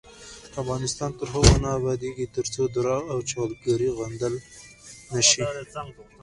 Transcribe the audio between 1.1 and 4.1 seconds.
تر هغو نه ابادیږي، ترڅو درواغ او جعلکاری